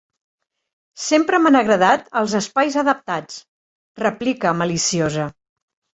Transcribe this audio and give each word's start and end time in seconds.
Sempre 1.07 1.39
m'han 1.43 1.57
agradat 1.59 2.09
els 2.21 2.35
espais 2.41 2.77
adaptats 2.85 3.39
—replica 4.03 4.55
maliciosa. 4.63 5.29